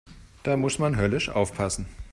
Da 0.41 0.57
muss 0.57 0.79
man 0.79 0.97
höllisch 0.97 1.29
aufpassen. 1.29 1.85